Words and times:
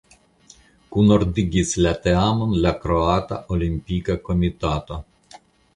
Kunordigis 0.95 1.75
la 1.87 1.93
teamon 2.07 2.57
la 2.65 2.73
Kroata 2.85 3.41
Olimpika 3.59 4.21
Komitato. 4.31 5.03